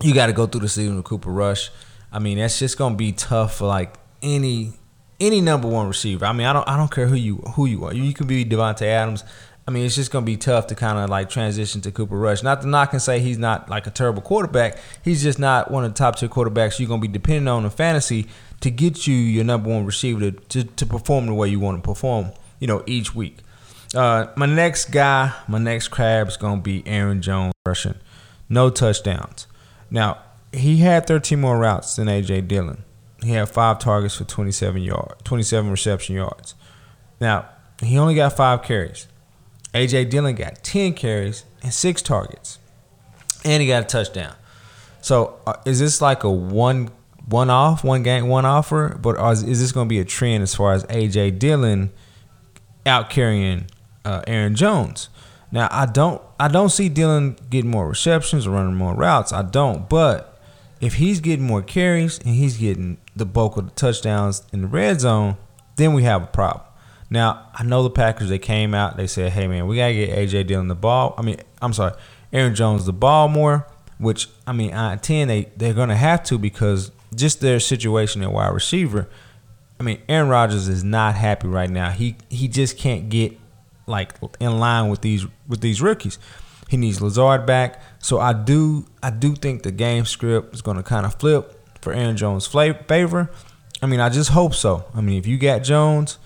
you 0.00 0.12
got 0.14 0.26
to 0.26 0.32
go 0.32 0.46
through 0.46 0.62
the 0.62 0.68
season 0.68 0.96
with 0.96 1.04
Cooper 1.04 1.30
Rush. 1.30 1.70
I 2.10 2.18
mean, 2.18 2.38
that's 2.38 2.58
just 2.58 2.76
gonna 2.76 2.96
be 2.96 3.12
tough 3.12 3.56
for 3.56 3.66
like 3.66 3.94
any 4.22 4.72
any 5.20 5.40
number 5.40 5.68
one 5.68 5.86
receiver. 5.86 6.26
I 6.26 6.32
mean, 6.32 6.46
I 6.46 6.52
don't 6.52 6.68
I 6.68 6.76
don't 6.76 6.90
care 6.90 7.06
who 7.06 7.14
you 7.14 7.36
who 7.54 7.66
you 7.66 7.84
are. 7.84 7.94
You 7.94 8.12
can 8.12 8.26
be 8.26 8.44
Davante 8.44 8.82
Adams. 8.82 9.24
I 9.66 9.70
mean, 9.70 9.86
it's 9.86 9.94
just 9.94 10.10
gonna 10.10 10.26
be 10.26 10.36
tough 10.36 10.66
to 10.66 10.74
kind 10.74 10.98
of 10.98 11.08
like 11.08 11.30
transition 11.30 11.80
to 11.82 11.92
Cooper 11.92 12.18
Rush. 12.18 12.42
Not 12.42 12.62
to 12.62 12.68
knock 12.68 12.92
and 12.92 13.00
say 13.00 13.20
he's 13.20 13.38
not 13.38 13.70
like 13.70 13.86
a 13.86 13.90
terrible 13.90 14.22
quarterback. 14.22 14.78
He's 15.04 15.22
just 15.22 15.38
not 15.38 15.70
one 15.70 15.84
of 15.84 15.94
the 15.94 15.98
top 15.98 16.16
tier 16.16 16.28
quarterbacks 16.28 16.80
you're 16.80 16.88
gonna 16.88 17.00
be 17.00 17.08
depending 17.08 17.46
on 17.46 17.64
in 17.64 17.70
fantasy 17.70 18.26
to 18.60 18.70
get 18.70 19.06
you 19.06 19.14
your 19.14 19.44
number 19.44 19.70
one 19.70 19.86
receiver 19.86 20.30
to, 20.30 20.32
to, 20.32 20.64
to 20.64 20.84
perform 20.84 21.26
the 21.26 21.34
way 21.34 21.48
you 21.48 21.60
want 21.60 21.78
to 21.78 21.88
perform. 21.88 22.32
You 22.58 22.66
know, 22.66 22.82
each 22.86 23.14
week. 23.14 23.38
Uh, 23.94 24.26
my 24.36 24.46
next 24.46 24.86
guy, 24.86 25.32
my 25.48 25.58
next 25.58 25.88
crab 25.88 26.28
is 26.28 26.36
gonna 26.36 26.60
be 26.60 26.82
Aaron 26.86 27.20
Jones 27.20 27.52
rushing, 27.66 27.96
no 28.48 28.70
touchdowns. 28.70 29.46
Now 29.90 30.18
he 30.52 30.78
had 30.78 31.06
13 31.06 31.40
more 31.40 31.58
routes 31.58 31.96
than 31.96 32.08
AJ 32.08 32.48
Dillon. 32.48 32.84
He 33.22 33.32
had 33.32 33.48
five 33.48 33.78
targets 33.78 34.16
for 34.16 34.24
27 34.24 34.82
yard, 34.82 35.14
27 35.24 35.70
reception 35.70 36.16
yards. 36.16 36.54
Now 37.20 37.48
he 37.82 37.98
only 37.98 38.14
got 38.14 38.36
five 38.36 38.62
carries. 38.62 39.08
AJ 39.74 40.10
Dillon 40.10 40.34
got 40.34 40.62
10 40.62 40.94
carries 40.94 41.44
and 41.62 41.72
six 41.72 42.02
targets, 42.02 42.58
and 43.44 43.62
he 43.62 43.68
got 43.68 43.82
a 43.82 43.86
touchdown. 43.86 44.34
So 45.00 45.38
uh, 45.46 45.54
is 45.64 45.80
this 45.80 46.00
like 46.00 46.24
a 46.24 46.30
one 46.30 46.90
one 47.26 47.50
off, 47.50 47.84
one 47.84 48.02
game, 48.02 48.28
one 48.28 48.44
offer? 48.44 48.98
But 49.00 49.20
is, 49.32 49.42
is 49.42 49.60
this 49.60 49.72
going 49.72 49.86
to 49.86 49.88
be 49.88 49.98
a 50.00 50.04
trend 50.04 50.42
as 50.42 50.54
far 50.54 50.72
as 50.72 50.84
AJ 50.84 51.38
Dillon 51.38 51.92
out 52.86 53.10
carrying 53.10 53.66
uh, 54.04 54.22
Aaron 54.26 54.54
Jones? 54.54 55.08
Now 55.50 55.68
I 55.70 55.86
don't 55.86 56.22
I 56.40 56.48
don't 56.48 56.70
see 56.70 56.88
Dillon 56.88 57.36
getting 57.50 57.70
more 57.70 57.88
receptions 57.88 58.46
or 58.46 58.50
running 58.50 58.74
more 58.74 58.94
routes. 58.94 59.32
I 59.32 59.42
don't, 59.42 59.88
but 59.88 60.40
if 60.80 60.94
he's 60.94 61.20
getting 61.20 61.46
more 61.46 61.62
carries 61.62 62.18
and 62.18 62.34
he's 62.34 62.56
getting 62.56 62.98
the 63.14 63.24
bulk 63.24 63.56
of 63.56 63.66
the 63.66 63.74
touchdowns 63.74 64.42
in 64.52 64.62
the 64.62 64.66
red 64.66 65.00
zone, 65.00 65.36
then 65.76 65.92
we 65.92 66.02
have 66.02 66.22
a 66.22 66.26
problem. 66.26 66.66
Now, 67.08 67.46
I 67.54 67.62
know 67.62 67.82
the 67.82 67.90
Packers, 67.90 68.30
they 68.30 68.38
came 68.38 68.74
out, 68.74 68.96
they 68.96 69.06
said, 69.06 69.32
hey, 69.32 69.46
man, 69.46 69.66
we 69.66 69.76
got 69.76 69.88
to 69.88 69.94
get 69.94 70.08
A.J. 70.08 70.44
Dillon 70.44 70.68
the 70.68 70.74
ball. 70.74 71.14
I 71.18 71.22
mean, 71.22 71.36
I'm 71.60 71.74
sorry, 71.74 71.92
Aaron 72.32 72.54
Jones 72.54 72.86
the 72.86 72.92
ball 72.92 73.28
more, 73.28 73.66
which, 73.98 74.28
I 74.46 74.52
mean, 74.52 74.72
I 74.72 74.96
10, 74.96 75.28
they, 75.28 75.50
they're 75.56 75.74
to 75.74 75.94
have 75.94 76.24
to 76.24 76.38
because 76.38 76.90
just 77.14 77.40
their 77.40 77.60
situation 77.60 78.22
at 78.22 78.32
wide 78.32 78.52
receiver. 78.52 79.08
I 79.78 79.82
mean, 79.82 80.00
Aaron 80.08 80.28
Rodgers 80.28 80.68
is 80.68 80.82
not 80.82 81.14
happy 81.14 81.48
right 81.48 81.68
now. 81.68 81.90
He 81.90 82.16
he 82.28 82.48
just 82.48 82.78
can't 82.78 83.08
get 83.08 83.36
like 83.86 84.14
in 84.40 84.58
line 84.58 84.88
with 84.88 85.00
these 85.00 85.26
with 85.48 85.60
these 85.60 85.80
rookies. 85.82 86.18
He 86.68 86.76
needs 86.76 87.02
Lazard 87.02 87.44
back. 87.44 87.82
So 87.98 88.18
I 88.18 88.32
do 88.32 88.86
I 89.02 89.10
do 89.10 89.34
think 89.34 89.62
the 89.62 89.72
game 89.72 90.04
script 90.06 90.54
is 90.54 90.62
going 90.62 90.76
to 90.78 90.82
kind 90.82 91.04
of 91.04 91.14
flip 91.16 91.58
for 91.82 91.92
Aaron 91.92 92.16
Jones' 92.16 92.46
favor. 92.46 93.30
I 93.82 93.86
mean, 93.86 94.00
I 94.00 94.08
just 94.08 94.30
hope 94.30 94.54
so. 94.54 94.84
I 94.94 95.00
mean, 95.00 95.18
if 95.18 95.26
you 95.26 95.36
got 95.36 95.64
Jones, 95.64 96.18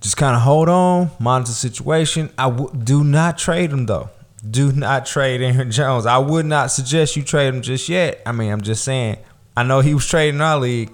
just 0.00 0.16
kind 0.16 0.36
of 0.36 0.42
hold 0.42 0.68
on, 0.68 1.10
monitor 1.18 1.48
the 1.50 1.54
situation. 1.54 2.30
I 2.36 2.50
w- 2.50 2.70
do 2.82 3.04
not 3.04 3.38
trade 3.38 3.70
him 3.70 3.86
though. 3.86 4.10
Do 4.48 4.72
not 4.72 5.06
trade 5.06 5.40
Aaron 5.40 5.70
Jones. 5.70 6.04
I 6.04 6.18
would 6.18 6.44
not 6.44 6.70
suggest 6.70 7.16
you 7.16 7.22
trade 7.22 7.54
him 7.54 7.62
just 7.62 7.88
yet. 7.88 8.20
I 8.26 8.32
mean, 8.32 8.52
I'm 8.52 8.60
just 8.60 8.84
saying. 8.84 9.16
I 9.56 9.62
know 9.62 9.80
he 9.80 9.94
was 9.94 10.06
trading 10.06 10.40
our 10.40 10.58
league. 10.58 10.90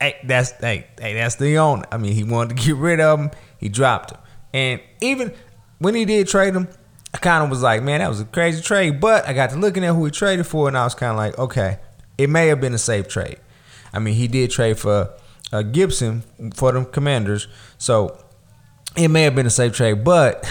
hey, 0.00 0.16
that's 0.22 0.52
hey, 0.52 0.86
hey, 1.00 1.14
that's 1.14 1.36
the 1.36 1.58
owner. 1.58 1.86
I 1.90 1.96
mean, 1.96 2.12
he 2.12 2.22
wanted 2.22 2.56
to 2.56 2.62
get 2.64 2.76
rid 2.76 3.00
of 3.00 3.18
him. 3.18 3.30
He 3.58 3.68
dropped 3.68 4.12
him, 4.12 4.19
and 4.52 4.80
even 5.00 5.32
when 5.78 5.94
he 5.94 6.04
did 6.04 6.28
trade 6.28 6.54
him, 6.54 6.68
I 7.12 7.18
kind 7.18 7.42
of 7.42 7.50
was 7.50 7.62
like, 7.62 7.82
man, 7.82 8.00
that 8.00 8.08
was 8.08 8.20
a 8.20 8.24
crazy 8.24 8.62
trade. 8.62 9.00
But 9.00 9.26
I 9.26 9.32
got 9.32 9.50
to 9.50 9.56
looking 9.56 9.84
at 9.84 9.94
who 9.94 10.04
he 10.04 10.10
traded 10.10 10.46
for, 10.46 10.68
and 10.68 10.76
I 10.76 10.84
was 10.84 10.94
kind 10.94 11.10
of 11.10 11.16
like, 11.16 11.38
okay, 11.38 11.78
it 12.18 12.28
may 12.28 12.48
have 12.48 12.60
been 12.60 12.74
a 12.74 12.78
safe 12.78 13.08
trade. 13.08 13.38
I 13.92 13.98
mean, 13.98 14.14
he 14.14 14.28
did 14.28 14.50
trade 14.50 14.78
for 14.78 15.12
uh, 15.52 15.62
Gibson 15.62 16.22
for 16.54 16.72
the 16.72 16.84
Commanders, 16.84 17.48
so 17.78 18.22
it 18.96 19.08
may 19.08 19.22
have 19.22 19.34
been 19.34 19.46
a 19.46 19.50
safe 19.50 19.72
trade. 19.72 20.04
But 20.04 20.48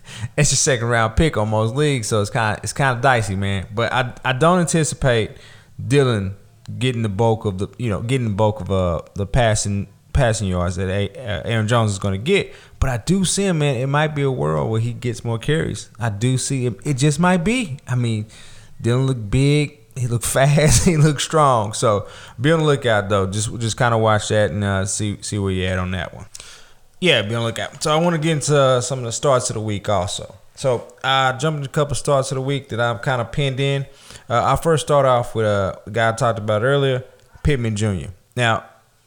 it's 0.36 0.52
a 0.52 0.56
second 0.56 0.88
round 0.88 1.16
pick 1.16 1.36
on 1.36 1.48
most 1.48 1.74
leagues, 1.74 2.06
so 2.06 2.20
it's 2.20 2.30
kind 2.30 2.56
of 2.56 2.64
it's 2.64 2.72
kind 2.72 2.96
of 2.96 3.02
dicey, 3.02 3.34
man. 3.34 3.66
But 3.74 3.92
I 3.92 4.12
I 4.24 4.32
don't 4.32 4.60
anticipate 4.60 5.32
Dillon 5.84 6.36
getting 6.78 7.02
the 7.02 7.08
bulk 7.08 7.44
of 7.44 7.58
the 7.58 7.68
you 7.78 7.88
know 7.90 8.02
getting 8.02 8.28
the 8.28 8.34
bulk 8.34 8.60
of 8.60 8.70
uh 8.70 9.00
the 9.14 9.26
passing 9.26 9.88
passing 10.16 10.48
yards 10.48 10.76
that 10.76 10.88
uh, 10.88 11.42
Aaron 11.44 11.68
Jones 11.68 11.92
is 11.92 11.98
going 11.98 12.14
to 12.14 12.24
get. 12.24 12.52
But 12.80 12.90
I 12.90 12.96
do 12.96 13.24
see 13.24 13.44
him, 13.44 13.58
man. 13.58 13.76
It 13.76 13.86
might 13.86 14.14
be 14.14 14.22
a 14.22 14.30
world 14.30 14.70
where 14.70 14.80
he 14.80 14.92
gets 14.92 15.24
more 15.24 15.38
carries. 15.38 15.90
I 16.00 16.08
do 16.08 16.38
see 16.38 16.66
him. 16.66 16.76
It 16.84 16.94
just 16.94 17.20
might 17.20 17.44
be. 17.44 17.78
I 17.86 17.94
mean, 17.94 18.26
didn't 18.80 19.06
look 19.06 19.30
big. 19.30 19.78
He 19.94 20.08
looked 20.08 20.26
fast. 20.38 20.84
he 20.84 20.96
looked 20.96 21.20
strong. 21.20 21.72
So 21.74 22.08
be 22.40 22.50
on 22.50 22.60
the 22.60 22.64
lookout, 22.64 23.08
though. 23.08 23.26
Just 23.26 23.56
just 23.58 23.76
kind 23.76 23.94
of 23.94 24.00
watch 24.00 24.28
that 24.28 24.50
and 24.50 24.64
uh, 24.64 24.86
see 24.86 25.18
see 25.22 25.38
where 25.38 25.52
you're 25.52 25.70
at 25.70 25.78
on 25.78 25.92
that 25.92 26.14
one. 26.14 26.26
Yeah, 27.00 27.22
be 27.22 27.34
on 27.34 27.42
the 27.42 27.46
lookout. 27.48 27.82
So 27.82 27.92
I 27.92 28.00
want 28.00 28.16
to 28.16 28.20
get 28.20 28.32
into 28.32 28.58
uh, 28.58 28.80
some 28.80 28.98
of 29.00 29.04
the 29.04 29.12
starts 29.12 29.50
of 29.50 29.54
the 29.54 29.60
week 29.60 29.88
also. 29.88 30.34
So 30.54 30.88
I 31.04 31.32
jumped 31.32 31.58
into 31.58 31.68
a 31.68 31.72
couple 31.72 31.94
starts 31.94 32.32
of 32.32 32.36
the 32.36 32.40
week 32.40 32.70
that 32.70 32.80
I'm 32.80 32.98
kind 33.00 33.20
of 33.20 33.30
pinned 33.30 33.60
in. 33.60 33.84
Uh, 34.28 34.56
I 34.56 34.56
first 34.56 34.86
start 34.86 35.04
off 35.04 35.34
with 35.34 35.44
uh, 35.44 35.76
a 35.86 35.90
guy 35.90 36.08
I 36.08 36.12
talked 36.12 36.38
about 36.38 36.62
earlier, 36.62 37.04
Pittman 37.42 37.76
Jr. 37.76 38.08
Now 38.34 38.64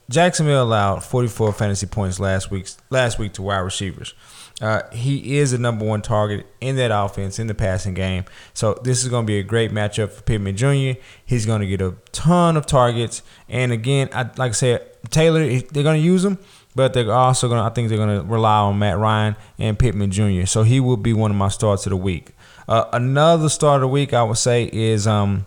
Jacksonville 0.10 0.64
allowed 0.64 1.04
44 1.04 1.54
fantasy 1.54 1.86
points 1.86 2.20
last 2.20 2.50
week 2.50 2.68
last 2.90 3.20
week 3.20 3.34
to 3.34 3.44
wide 3.44 3.60
receivers. 3.60 4.16
Uh, 4.60 4.82
he 4.92 5.38
is 5.38 5.52
the 5.52 5.58
number 5.58 5.86
one 5.86 6.02
target 6.02 6.46
in 6.60 6.76
that 6.76 6.92
offense 6.92 7.40
in 7.40 7.48
the 7.48 7.54
passing 7.54 7.94
game. 7.94 8.26
So 8.54 8.74
this 8.84 9.04
is 9.04 9.10
going 9.10 9.26
to 9.26 9.28
be 9.28 9.40
a 9.40 9.44
great 9.44 9.72
matchup 9.72 10.12
for 10.12 10.22
Pittman 10.24 10.58
Jr. 10.58 11.00
He's 11.26 11.46
going 11.46 11.62
to 11.62 11.68
get 11.68 11.82
a 11.82 11.96
ton 12.12 12.58
of 12.58 12.66
targets. 12.66 13.22
And 13.48 13.72
again, 13.72 14.10
I, 14.12 14.24
like 14.24 14.50
I 14.50 14.52
said, 14.52 14.86
Taylor, 15.12 15.48
they're 15.48 15.84
going 15.84 16.02
to 16.02 16.06
use 16.06 16.26
him, 16.26 16.40
but 16.76 16.94
they're 16.94 17.10
also 17.12 17.48
going 17.48 17.62
to, 17.62 17.64
I 17.64 17.70
think 17.70 17.88
they're 17.88 17.98
going 17.98 18.20
to 18.20 18.26
rely 18.26 18.58
on 18.58 18.80
Matt 18.80 18.98
Ryan 18.98 19.38
and 19.58 19.80
Pittman 19.80 20.12
Jr. 20.12 20.46
So 20.46 20.64
he 20.64 20.82
will 20.82 20.98
be 20.98 21.14
one 21.14 21.32
of 21.32 21.38
my 21.38 21.50
starts 21.50 21.86
of 21.86 21.92
the 21.92 21.98
week. 21.98 22.32
Uh, 22.68 22.86
another 22.92 23.48
start 23.48 23.78
of 23.78 23.82
the 23.82 23.88
week, 23.88 24.14
I 24.14 24.24
would 24.24 24.38
say, 24.38 24.70
is 24.74 25.08
um, 25.08 25.46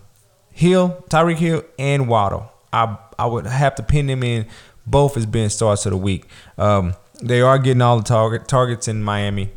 Hill, 0.49 1.05
Tyreek 1.09 1.37
Hill, 1.37 1.63
and 1.77 2.07
Waddle. 2.07 2.52
I 2.73 2.97
I 3.17 3.25
would 3.27 3.45
have 3.45 3.75
to 3.75 3.83
pin 3.83 4.07
them 4.07 4.23
in 4.23 4.47
both 4.85 5.15
as 5.15 5.25
being 5.25 5.49
starts 5.49 5.85
of 5.85 5.91
the 5.91 5.97
week. 5.97 6.25
Um, 6.57 6.95
they 7.21 7.41
are 7.41 7.57
getting 7.57 7.81
all 7.81 7.97
the 7.97 8.03
target 8.03 8.47
targets 8.47 8.87
in 8.87 9.03
Miami. 9.03 9.51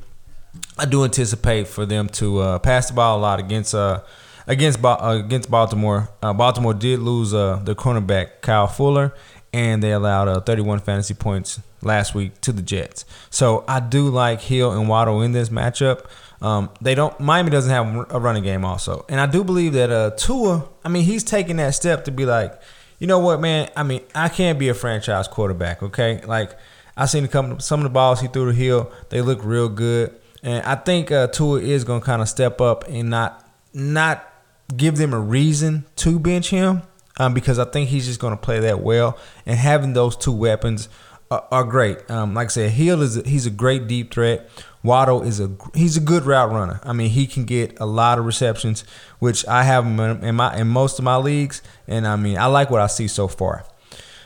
I 0.78 0.84
do 0.84 1.04
anticipate 1.04 1.66
for 1.66 1.86
them 1.86 2.08
to 2.10 2.38
uh, 2.38 2.58
pass 2.58 2.88
the 2.88 2.94
ball 2.94 3.18
a 3.18 3.20
lot 3.20 3.40
against 3.40 3.74
uh, 3.74 4.02
against 4.46 4.84
uh, 4.84 5.22
against 5.24 5.50
Baltimore. 5.50 6.10
Uh, 6.22 6.32
Baltimore 6.32 6.74
did 6.74 7.00
lose 7.00 7.34
uh, 7.34 7.60
the 7.64 7.74
cornerback 7.74 8.42
Kyle 8.42 8.66
Fuller, 8.66 9.14
and 9.52 9.82
they 9.82 9.92
allowed 9.92 10.28
uh, 10.28 10.40
31 10.40 10.80
fantasy 10.80 11.14
points 11.14 11.60
last 11.82 12.14
week 12.14 12.40
to 12.42 12.52
the 12.52 12.62
Jets. 12.62 13.04
So 13.30 13.64
I 13.66 13.80
do 13.80 14.08
like 14.08 14.42
Hill 14.42 14.72
and 14.72 14.88
Waddle 14.88 15.22
in 15.22 15.32
this 15.32 15.48
matchup. 15.48 16.06
Um, 16.42 16.70
they 16.80 16.94
don't. 16.94 17.18
Miami 17.18 17.50
doesn't 17.50 17.70
have 17.70 18.10
a 18.10 18.20
running 18.20 18.42
game 18.42 18.64
also, 18.64 19.04
and 19.08 19.18
I 19.18 19.26
do 19.26 19.42
believe 19.42 19.72
that 19.72 19.90
uh, 19.90 20.10
Tua. 20.10 20.68
I 20.84 20.88
mean, 20.88 21.04
he's 21.04 21.24
taking 21.24 21.56
that 21.56 21.74
step 21.74 22.04
to 22.04 22.10
be 22.10 22.26
like, 22.26 22.60
you 22.98 23.06
know 23.06 23.18
what, 23.18 23.40
man. 23.40 23.70
I 23.76 23.82
mean, 23.82 24.02
I 24.14 24.28
can't 24.28 24.58
be 24.58 24.68
a 24.68 24.74
franchise 24.74 25.28
quarterback. 25.28 25.82
Okay, 25.82 26.20
like 26.22 26.56
I 26.96 27.06
seen 27.06 27.26
come 27.28 27.60
some 27.60 27.80
of 27.80 27.84
the 27.84 27.90
balls 27.90 28.20
he 28.20 28.28
threw 28.28 28.46
the 28.46 28.52
hill. 28.52 28.92
They 29.10 29.20
look 29.20 29.44
real 29.44 29.68
good, 29.68 30.14
and 30.42 30.64
I 30.64 30.76
think 30.76 31.10
uh, 31.10 31.28
Tua 31.28 31.60
is 31.60 31.84
gonna 31.84 32.00
kind 32.00 32.22
of 32.22 32.28
step 32.28 32.60
up 32.60 32.84
and 32.88 33.10
not 33.10 33.48
not 33.72 34.26
give 34.74 34.96
them 34.96 35.12
a 35.12 35.20
reason 35.20 35.84
to 35.96 36.18
bench 36.18 36.50
him. 36.50 36.82
Um, 37.18 37.32
because 37.32 37.58
I 37.58 37.64
think 37.64 37.88
he's 37.88 38.04
just 38.04 38.20
going 38.20 38.34
to 38.34 38.36
play 38.36 38.60
that 38.60 38.82
well, 38.82 39.18
and 39.46 39.58
having 39.58 39.94
those 39.94 40.18
two 40.18 40.32
weapons 40.32 40.90
are, 41.30 41.46
are 41.50 41.64
great. 41.64 42.10
Um, 42.10 42.34
like 42.34 42.46
I 42.46 42.48
said, 42.48 42.70
Hill 42.72 43.00
is 43.00 43.16
a, 43.16 43.26
he's 43.26 43.46
a 43.46 43.50
great 43.50 43.86
deep 43.86 44.12
threat. 44.12 44.48
Waddle 44.86 45.22
is 45.22 45.40
a 45.40 45.50
he's 45.74 45.96
a 45.96 46.00
good 46.00 46.24
route 46.24 46.50
runner. 46.50 46.80
I 46.84 46.92
mean, 46.92 47.10
he 47.10 47.26
can 47.26 47.44
get 47.44 47.78
a 47.80 47.86
lot 47.86 48.18
of 48.18 48.24
receptions, 48.24 48.84
which 49.18 49.46
I 49.46 49.64
have 49.64 49.84
him 49.84 50.00
in 50.00 50.36
my 50.36 50.56
in 50.56 50.68
most 50.68 50.98
of 50.98 51.04
my 51.04 51.16
leagues, 51.16 51.60
and 51.86 52.06
I 52.06 52.16
mean, 52.16 52.38
I 52.38 52.46
like 52.46 52.70
what 52.70 52.80
I 52.80 52.86
see 52.86 53.08
so 53.08 53.28
far. 53.28 53.66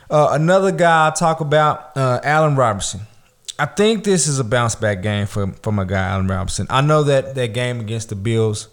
Uh, 0.09 0.29
another 0.31 0.71
guy 0.71 1.07
I 1.07 1.11
talk 1.11 1.39
about, 1.39 1.95
uh, 1.95 2.19
Allen 2.23 2.55
Robinson. 2.55 3.01
I 3.57 3.65
think 3.65 4.03
this 4.03 4.27
is 4.27 4.39
a 4.39 4.43
bounce 4.43 4.75
back 4.75 5.01
game 5.01 5.25
for 5.27 5.47
for 5.61 5.71
my 5.71 5.83
guy 5.83 6.09
Allen 6.09 6.27
Robinson. 6.27 6.67
I 6.69 6.81
know 6.81 7.03
that 7.03 7.35
that 7.35 7.53
game 7.53 7.79
against 7.79 8.09
the 8.09 8.15
Bills, 8.15 8.67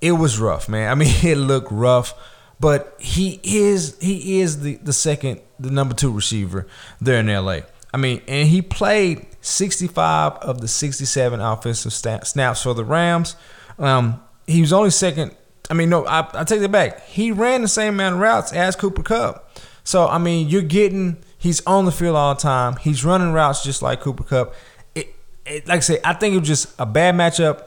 it 0.00 0.12
was 0.12 0.38
rough, 0.38 0.68
man. 0.68 0.90
I 0.90 0.94
mean, 0.94 1.14
it 1.22 1.36
looked 1.36 1.70
rough, 1.70 2.14
but 2.58 2.96
he 2.98 3.40
is 3.42 3.96
he 4.00 4.40
is 4.40 4.60
the 4.60 4.76
the 4.76 4.92
second 4.92 5.40
the 5.58 5.70
number 5.70 5.94
two 5.94 6.12
receiver 6.12 6.66
there 7.00 7.20
in 7.20 7.26
LA. 7.26 7.60
I 7.92 7.96
mean, 7.96 8.22
and 8.28 8.48
he 8.48 8.62
played 8.62 9.26
65 9.40 10.32
of 10.34 10.60
the 10.60 10.68
67 10.68 11.40
offensive 11.40 11.92
snaps 11.92 12.62
for 12.62 12.74
the 12.74 12.84
Rams. 12.84 13.36
Um, 13.78 14.22
he 14.46 14.60
was 14.60 14.72
only 14.72 14.90
second. 14.90 15.34
I 15.70 15.74
mean, 15.74 15.88
no, 15.88 16.04
I, 16.04 16.28
I 16.34 16.44
take 16.44 16.60
that 16.60 16.72
back. 16.72 17.06
He 17.06 17.30
ran 17.30 17.62
the 17.62 17.68
same 17.68 17.94
amount 17.94 18.16
of 18.16 18.20
routes 18.20 18.52
as 18.52 18.76
Cooper 18.76 19.02
Kupp. 19.02 19.56
So, 19.84 20.06
I 20.08 20.18
mean, 20.18 20.48
you're 20.48 20.62
getting, 20.62 21.18
he's 21.38 21.64
on 21.66 21.84
the 21.84 21.92
field 21.92 22.16
all 22.16 22.34
the 22.34 22.40
time. 22.40 22.76
He's 22.76 23.04
running 23.04 23.32
routes 23.32 23.62
just 23.62 23.80
like 23.80 24.00
Cooper 24.00 24.24
Kupp. 24.24 24.54
It, 24.94 25.14
it, 25.46 25.68
like 25.68 25.78
I 25.78 25.80
say, 25.80 26.00
I 26.04 26.12
think 26.14 26.34
it 26.34 26.40
was 26.40 26.48
just 26.48 26.74
a 26.78 26.86
bad 26.86 27.14
matchup. 27.14 27.64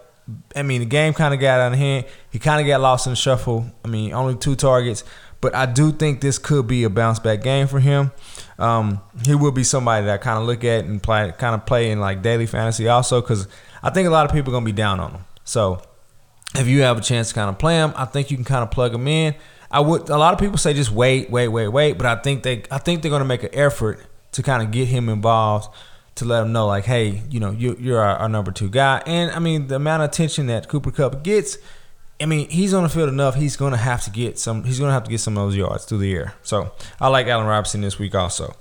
I 0.56 0.64
mean, 0.64 0.82
the 0.82 0.86
game 0.86 1.14
kind 1.14 1.34
of 1.34 1.40
got 1.40 1.60
out 1.60 1.74
of 1.74 1.78
hand. 1.78 2.06
He 2.30 2.40
kind 2.40 2.62
of 2.62 2.68
got 2.68 2.82
lost 2.82 3.08
in 3.08 3.12
the 3.12 3.18
shuffle. 3.18 3.66
I 3.84 3.88
mean, 3.88 4.14
only 4.14 4.36
two 4.36 4.56
targets. 4.56 5.04
But 5.42 5.56
I 5.56 5.66
do 5.66 5.92
think 5.92 6.22
this 6.22 6.38
could 6.38 6.68
be 6.68 6.86
a 6.86 6.90
bounce 6.90 7.20
back 7.20 7.42
game 7.42 7.68
for 7.68 7.82
him. 7.82 8.12
Um, 8.60 9.02
he 9.26 9.36
will 9.36 9.52
be 9.52 9.64
somebody 9.64 10.06
that 10.06 10.14
I 10.14 10.18
kind 10.18 10.40
of 10.40 10.46
look 10.46 10.64
at 10.64 10.86
and 10.86 11.02
play, 11.02 11.34
kind 11.38 11.56
of 11.56 11.66
play 11.66 11.92
in 11.92 12.00
like 12.00 12.22
daily 12.22 12.46
fantasy 12.46 12.88
also 12.88 13.22
because 13.22 13.48
I 13.82 13.90
think 13.90 14.08
a 14.08 14.12
lot 14.12 14.26
of 14.26 14.32
people 14.32 14.52
are 14.52 14.56
gonna 14.56 14.66
be 14.66 14.72
down 14.72 15.00
on 15.00 15.12
him. 15.12 15.22
So 15.44 15.82
if 16.56 16.68
you 16.68 16.82
have 16.82 16.98
a 16.98 17.02
chance 17.02 17.30
to 17.30 17.36
kind 17.36 17.50
of 17.50 17.58
play 17.58 17.76
him, 17.76 17.94
I 17.96 18.06
think 18.06 18.32
you 18.32 18.38
can 18.38 18.46
kind 18.46 18.64
of 18.64 18.72
plug 18.72 18.94
him 18.94 19.08
in. 19.08 19.36
I 19.72 19.80
would. 19.80 20.10
A 20.10 20.18
lot 20.18 20.34
of 20.34 20.40
people 20.40 20.58
say 20.58 20.74
just 20.74 20.92
wait, 20.92 21.32
wait, 21.32 21.48
wait, 21.48 21.68
wait, 21.68 21.98
but 21.98 22.06
I 22.06 22.16
think 22.16 22.44
they, 22.44 22.64
I 22.70 22.78
think 22.78 23.02
they're 23.02 23.12
gonna 23.12 23.26
make 23.26 23.44
an 23.44 23.54
effort 23.54 24.06
to 24.34 24.44
kind 24.44 24.62
of 24.62 24.72
get 24.72 24.88
him 24.88 25.10
involved 25.10 25.74
to 26.16 26.26
let 26.26 26.44
him 26.44 26.52
know 26.52 26.68
like, 26.68 26.86
hey, 26.86 27.24
you 27.30 27.40
know, 27.40 27.52
you, 27.52 27.76
you're 27.80 28.00
our, 28.00 28.18
our 28.18 28.30
number 28.30 28.52
two 28.52 28.70
guy. 28.70 29.02
And 29.06 29.32
I 29.32 29.40
mean, 29.40 29.68
the 29.68 29.76
amount 29.76 30.04
of 30.04 30.10
attention 30.10 30.48
that 30.48 30.68
Cooper 30.68 30.92
Kupp 30.92 31.24
gets 31.24 31.58
I 32.24 32.26
mean, 32.26 32.50
he's 32.50 32.74
on 32.74 32.84
the 32.84 32.90
field 32.90 33.10
enough. 33.10 33.36
He's 33.36 33.58
going 33.58 33.74
to 33.74 33.78
have 33.78 34.02
to 34.06 34.10
get 34.10 34.40
some. 34.40 34.64
He's 34.64 34.80
going 34.80 34.88
to 34.88 34.94
have 34.94 35.04
to 35.04 35.12
get 35.12 35.20
some 35.20 35.38
of 35.38 35.46
those 35.46 35.58
yards 35.58 35.84
through 35.84 35.98
the 35.98 36.14
air. 36.14 36.34
So 36.42 36.72
I 37.02 37.10
like 37.10 37.28
Allen 37.28 37.46
Robinson 37.46 37.82
this 37.82 38.00
week 38.00 38.16
also. 38.16 38.56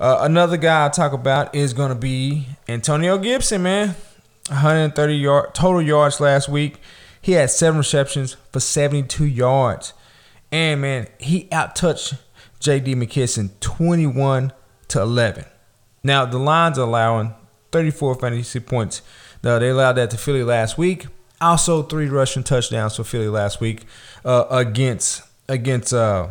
Uh, 0.00 0.20
another 0.22 0.56
guy 0.56 0.86
I 0.86 0.88
talk 0.88 1.12
about 1.12 1.54
is 1.54 1.74
going 1.74 1.90
to 1.90 1.94
be 1.94 2.46
Antonio 2.66 3.18
Gibson, 3.18 3.64
man. 3.64 3.96
130 4.48 5.14
yard 5.14 5.54
total 5.54 5.82
yards 5.82 6.20
last 6.20 6.48
week. 6.48 6.76
He 7.20 7.32
had 7.32 7.50
seven 7.50 7.76
receptions 7.76 8.38
for 8.50 8.60
72 8.60 9.26
yards, 9.26 9.92
and 10.50 10.80
man, 10.80 11.06
he 11.18 11.48
outtouched 11.52 12.18
J.D. 12.60 12.94
McKissic 12.94 13.50
21 13.60 14.52
to 14.88 15.00
11. 15.02 15.44
Now 16.02 16.24
the 16.24 16.38
Lions 16.38 16.78
are 16.78 16.86
allowing 16.86 17.34
34 17.72 18.14
fantasy 18.14 18.58
points. 18.58 19.02
Now 19.44 19.58
they 19.58 19.68
allowed 19.68 19.92
that 19.92 20.10
to 20.12 20.16
Philly 20.16 20.42
last 20.42 20.78
week. 20.78 21.08
Also, 21.42 21.82
three 21.82 22.08
rushing 22.08 22.42
touchdowns 22.44 22.96
for 22.96 23.04
Philly 23.04 23.28
last 23.28 23.60
week 23.60 23.84
uh, 24.24 24.46
against 24.50 25.22
against 25.48 25.92
uh, 25.92 26.28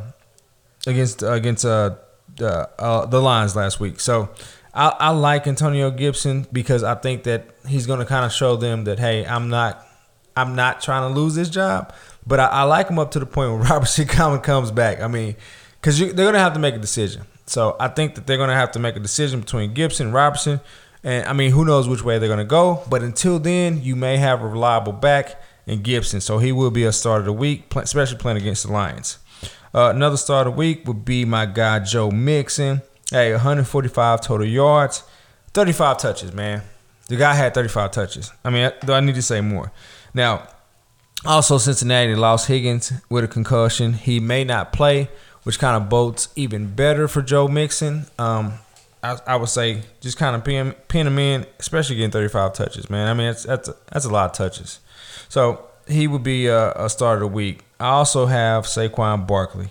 against 0.88 1.22
against 1.22 1.65
uh, 1.65 1.96
the 2.38 2.70
uh, 2.80 3.06
the 3.06 3.22
Lions 3.22 3.56
last 3.56 3.80
week. 3.80 4.00
So 4.00 4.30
I, 4.74 4.96
I 5.00 5.10
like 5.10 5.48
Antonio 5.48 5.91
Gibson 5.91 6.48
because 6.51 6.84
I 6.84 6.96
think 6.96 7.24
that 7.24 7.50
he's 7.68 7.86
going 7.86 8.00
to 8.00 8.06
kind 8.06 8.25
of 8.25 8.32
show 8.32 8.56
them 8.56 8.86
that 8.86 9.00
hey, 9.00 9.25
I'm 9.25 9.50
not 9.50 9.86
I'm 10.36 10.56
not 10.56 10.82
trying 10.82 11.13
to 11.13 11.20
lose 11.20 11.36
this 11.36 11.50
job, 11.50 11.94
but 12.25 12.39
I, 12.39 12.46
I 12.46 12.63
like 12.63 12.88
him 12.88 13.00
up 13.00 13.12
to 13.12 13.20
the 13.20 13.25
point 13.25 13.51
where 13.53 13.62
Robert 13.62 13.89
Common 14.08 14.39
comes 14.39 14.72
back. 14.72 15.01
I 15.01 15.08
mean, 15.08 15.36
because 15.80 16.00
they're 16.00 16.13
going 16.13 16.34
to 16.34 16.39
have 16.39 16.53
to 16.53 16.60
make 16.60 16.75
a 16.75 16.80
decision. 16.80 17.24
So 17.46 17.75
I 17.80 17.89
think 17.89 18.15
that 18.15 18.27
they're 18.27 18.38
going 18.38 18.50
to 18.50 18.56
have 18.56 18.72
to 18.72 18.80
make 18.80 18.96
a 18.96 19.00
decision 19.00 19.41
between 19.41 19.74
Gibson 19.74 20.08
and 20.08 20.15
Robertson. 20.15 20.62
And 21.03 21.25
I 21.25 21.34
mean, 21.34 21.51
who 21.51 21.65
knows 21.65 21.88
which 21.88 22.03
way 22.03 22.20
they're 22.20 22.29
going 22.29 22.39
to 22.39 22.46
go. 22.46 22.84
But 22.89 23.01
until 23.01 23.39
then, 23.39 23.81
you 23.81 23.96
may 23.96 24.17
have 24.17 24.41
a 24.41 24.48
reliable 24.48 24.93
back 24.93 25.41
in 25.65 25.81
Gibson. 25.81 26.22
So 26.22 26.38
he 26.38 26.51
will 26.51 26.72
be 26.72 26.84
a 26.84 26.91
start 26.91 27.22
of 27.22 27.25
the 27.25 27.34
week, 27.34 27.75
especially 27.75 28.17
playing 28.17 28.38
against 28.38 28.65
the 28.65 28.72
Lions. 28.72 29.17
Uh, 29.74 29.91
another 29.96 30.17
start 30.17 30.48
of 30.48 30.53
the 30.53 30.58
week 30.58 30.88
would 30.88 31.05
be 31.05 31.25
my 31.25 31.46
guy, 31.46 31.79
Joe 31.79 32.12
Mixon. 32.12 32.81
Hey, 33.10 33.31
145 33.31 34.22
total 34.22 34.46
yards, 34.48 35.03
35 35.53 35.98
touches, 35.98 36.34
man. 36.34 36.62
The 37.08 37.17
guy 37.17 37.34
had 37.34 37.53
35 37.53 37.91
touches. 37.91 38.31
I 38.43 38.50
mean, 38.50 38.72
do 38.86 38.93
I 38.93 39.01
need 39.01 39.15
to 39.15 39.22
say 39.22 39.41
more? 39.41 39.72
Now, 40.13 40.48
also, 41.25 41.58
Cincinnati 41.58 42.15
lost 42.15 42.48
Higgins 42.48 42.93
with 43.10 43.24
a 43.24 43.27
concussion. 43.27 43.93
He 43.93 44.20
may 44.20 44.43
not 44.43 44.74
play, 44.74 45.10
which 45.43 45.60
kind 45.60 45.81
of 45.81 45.89
bodes 45.89 46.29
even 46.36 46.74
better 46.74 47.08
for 47.08 47.22
Joe 47.22 47.48
Mixon. 47.48 48.05
Um, 48.17 48.53
I, 49.03 49.17
I 49.25 49.36
would 49.36 49.50
say 49.50 49.81
just 50.00 50.17
kind 50.17 50.36
of 50.36 50.43
pin, 50.43 50.74
pin 50.88 51.08
him 51.08 51.17
in, 51.17 51.46
especially 51.60 51.96
getting 51.96 52.12
35 52.12 52.53
touches, 52.53 52.89
man. 52.89 53.08
I 53.08 53.13
mean, 53.13 53.27
that's 53.27 53.43
that's 53.43 53.70
a, 53.70 53.75
that's 53.91 54.05
a 54.05 54.10
lot 54.10 54.29
of 54.29 54.36
touches. 54.36 54.79
So 55.29 55.65
he 55.88 56.08
would 56.08 56.24
be 56.24 56.48
a, 56.48 56.72
a 56.74 56.89
start 56.89 57.17
of 57.17 57.22
the 57.22 57.27
week. 57.27 57.63
I 57.79 57.89
also 57.89 58.27
have 58.27 58.65
Saquon 58.65 59.25
Barkley, 59.25 59.70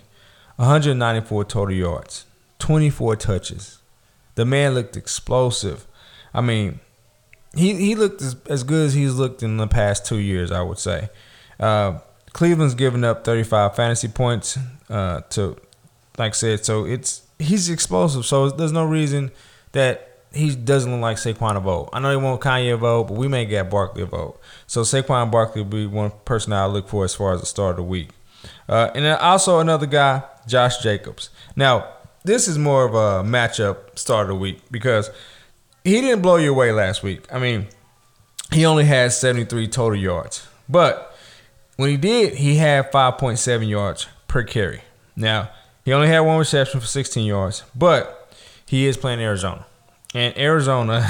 194 0.56 1.44
total 1.44 1.74
yards, 1.74 2.26
24 2.58 3.16
touches. 3.16 3.78
The 4.34 4.44
man 4.44 4.74
looked 4.74 4.96
explosive. 4.96 5.86
I 6.34 6.40
mean, 6.40 6.80
he 7.54 7.74
he 7.74 7.94
looked 7.94 8.22
as, 8.22 8.36
as 8.46 8.62
good 8.64 8.86
as 8.86 8.94
he's 8.94 9.14
looked 9.14 9.42
in 9.42 9.56
the 9.56 9.66
past 9.66 10.06
two 10.06 10.18
years, 10.18 10.50
I 10.50 10.62
would 10.62 10.78
say. 10.78 11.08
Uh, 11.58 11.98
Cleveland's 12.32 12.74
given 12.74 13.04
up 13.04 13.24
35 13.24 13.74
fantasy 13.74 14.08
points 14.08 14.58
uh, 14.88 15.20
to, 15.30 15.56
like 16.16 16.32
I 16.32 16.34
said, 16.34 16.64
so 16.64 16.84
it's 16.84 17.22
he's 17.40 17.68
explosive, 17.68 18.26
so 18.26 18.50
there's 18.50 18.72
no 18.72 18.84
reason 18.84 19.30
that 19.72 20.10
he 20.32 20.54
doesn't 20.54 20.92
look 20.92 21.00
like 21.00 21.16
Saquon 21.16 21.56
a 21.56 21.60
vote. 21.60 21.90
I 21.92 22.00
know 22.00 22.10
he 22.10 22.16
won't 22.16 22.40
Kanye 22.40 22.74
a 22.74 22.76
vote, 22.76 23.04
but 23.08 23.14
we 23.14 23.26
may 23.28 23.44
get 23.44 23.68
Barkley 23.70 24.02
a 24.02 24.06
vote. 24.06 24.40
So 24.66 24.82
Saquon 24.82 25.30
Barkley 25.30 25.62
will 25.62 25.70
be 25.70 25.86
one 25.86 26.12
person 26.24 26.52
I 26.52 26.66
look 26.66 26.88
for 26.88 27.04
as 27.04 27.14
far 27.14 27.34
as 27.34 27.40
the 27.40 27.46
start 27.46 27.72
of 27.72 27.76
the 27.78 27.82
week. 27.82 28.10
Uh, 28.68 28.90
and 28.94 29.04
then 29.04 29.18
also 29.18 29.58
another 29.58 29.86
guy, 29.86 30.22
Josh 30.46 30.78
Jacobs. 30.78 31.30
Now, 31.56 31.88
this 32.24 32.46
is 32.46 32.58
more 32.58 32.84
of 32.84 32.94
a 32.94 33.28
matchup 33.28 33.98
start 33.98 34.24
of 34.24 34.28
the 34.28 34.34
week 34.36 34.60
because 34.70 35.10
he 35.82 36.00
didn't 36.00 36.22
blow 36.22 36.36
you 36.36 36.50
away 36.50 36.70
last 36.70 37.02
week. 37.02 37.26
I 37.32 37.38
mean, 37.38 37.66
he 38.52 38.64
only 38.64 38.84
had 38.84 39.12
73 39.12 39.66
total 39.68 39.98
yards. 39.98 40.46
But 40.68 41.16
when 41.76 41.90
he 41.90 41.96
did, 41.96 42.34
he 42.34 42.56
had 42.56 42.92
5.7 42.92 43.68
yards 43.68 44.06
per 44.28 44.42
carry. 44.44 44.82
Now, 45.16 45.50
he 45.84 45.92
only 45.92 46.08
had 46.08 46.20
one 46.20 46.38
reception 46.38 46.80
for 46.80 46.86
16 46.86 47.26
yards, 47.26 47.64
but 47.74 48.34
he 48.66 48.86
is 48.86 48.96
playing 48.96 49.20
Arizona. 49.20 49.66
And 50.14 50.36
Arizona, 50.36 51.08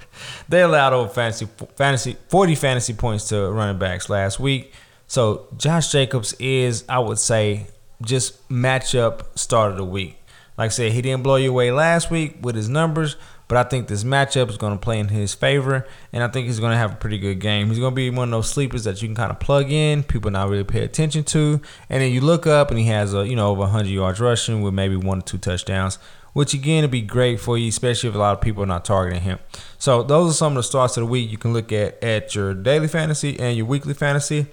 they 0.48 0.62
allowed 0.62 0.92
over 0.92 1.08
fantasy, 1.08 1.48
fantasy 1.76 2.16
40 2.28 2.54
fantasy 2.54 2.94
points 2.94 3.28
to 3.28 3.50
running 3.50 3.78
backs 3.78 4.08
last 4.08 4.40
week. 4.40 4.72
So 5.06 5.48
Josh 5.56 5.90
Jacobs 5.90 6.34
is, 6.34 6.84
I 6.88 6.98
would 6.98 7.18
say, 7.18 7.66
just 8.02 8.48
matchup 8.48 9.38
start 9.38 9.72
of 9.72 9.76
the 9.76 9.84
week. 9.84 10.16
Like 10.56 10.66
I 10.66 10.68
said, 10.68 10.92
he 10.92 11.02
didn't 11.02 11.22
blow 11.22 11.36
you 11.36 11.50
away 11.50 11.70
last 11.70 12.10
week 12.10 12.38
with 12.42 12.54
his 12.54 12.68
numbers, 12.68 13.16
but 13.50 13.58
I 13.58 13.68
think 13.68 13.88
this 13.88 14.04
matchup 14.04 14.48
is 14.48 14.56
going 14.56 14.74
to 14.74 14.78
play 14.78 15.00
in 15.00 15.08
his 15.08 15.34
favor, 15.34 15.84
and 16.12 16.22
I 16.22 16.28
think 16.28 16.46
he's 16.46 16.60
going 16.60 16.70
to 16.70 16.78
have 16.78 16.92
a 16.92 16.94
pretty 16.94 17.18
good 17.18 17.40
game. 17.40 17.66
He's 17.66 17.80
going 17.80 17.90
to 17.90 17.96
be 17.96 18.08
one 18.08 18.28
of 18.28 18.30
those 18.30 18.48
sleepers 18.48 18.84
that 18.84 19.02
you 19.02 19.08
can 19.08 19.16
kind 19.16 19.32
of 19.32 19.40
plug 19.40 19.72
in, 19.72 20.04
people 20.04 20.30
not 20.30 20.48
really 20.48 20.62
pay 20.62 20.84
attention 20.84 21.24
to, 21.24 21.60
and 21.88 22.00
then 22.00 22.12
you 22.12 22.20
look 22.20 22.46
up 22.46 22.70
and 22.70 22.78
he 22.78 22.86
has 22.86 23.12
a 23.12 23.26
you 23.26 23.34
know 23.34 23.48
over 23.48 23.62
100 23.62 23.88
yards 23.88 24.20
rushing 24.20 24.62
with 24.62 24.72
maybe 24.72 24.94
one 24.94 25.18
or 25.18 25.22
two 25.22 25.36
touchdowns, 25.36 25.98
which 26.32 26.54
again 26.54 26.82
would 26.82 26.92
be 26.92 27.02
great 27.02 27.40
for 27.40 27.58
you, 27.58 27.66
especially 27.66 28.08
if 28.08 28.14
a 28.14 28.18
lot 28.18 28.34
of 28.34 28.40
people 28.40 28.62
are 28.62 28.66
not 28.66 28.84
targeting 28.84 29.22
him. 29.22 29.40
So 29.78 30.04
those 30.04 30.30
are 30.30 30.34
some 30.34 30.52
of 30.52 30.56
the 30.58 30.62
starts 30.62 30.96
of 30.96 31.00
the 31.00 31.10
week 31.10 31.28
you 31.28 31.36
can 31.36 31.52
look 31.52 31.72
at 31.72 32.00
at 32.04 32.32
your 32.36 32.54
daily 32.54 32.86
fantasy 32.86 33.36
and 33.40 33.56
your 33.56 33.66
weekly 33.66 33.94
fantasy. 33.94 34.46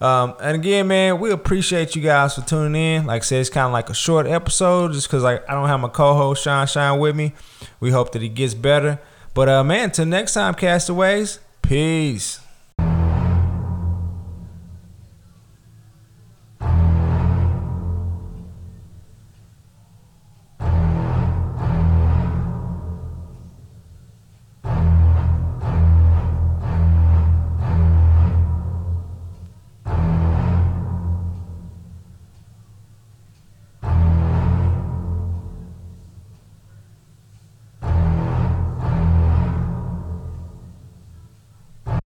Um, 0.00 0.34
and 0.40 0.56
again, 0.56 0.88
man, 0.88 1.20
we 1.20 1.30
appreciate 1.30 1.94
you 1.94 2.00
guys 2.02 2.34
for 2.34 2.40
tuning 2.40 2.80
in. 2.80 3.06
Like 3.06 3.22
I 3.22 3.24
said, 3.24 3.40
it's 3.40 3.50
kind 3.50 3.66
of 3.66 3.72
like 3.72 3.90
a 3.90 3.94
short 3.94 4.26
episode 4.26 4.92
just 4.92 5.08
because 5.08 5.22
like 5.22 5.48
I 5.48 5.52
don't 5.52 5.68
have 5.68 5.80
my 5.80 5.88
co-host 5.88 6.42
Sean 6.42 6.66
Shine 6.66 6.98
with 6.98 7.14
me. 7.14 7.32
We 7.80 7.90
hope 7.90 8.12
that 8.12 8.22
he 8.22 8.28
gets 8.28 8.54
better. 8.54 8.98
But 9.34 9.48
uh, 9.48 9.62
man, 9.62 9.90
till 9.90 10.06
next 10.06 10.34
time, 10.34 10.54
castaways. 10.54 11.38
Peace. 11.62 12.40